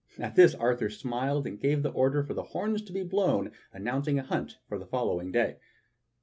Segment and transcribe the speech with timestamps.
[0.17, 4.17] At this Arthur smiled, and gave the order for the horns to be blown announcing
[4.17, 5.57] a hunt for the following day.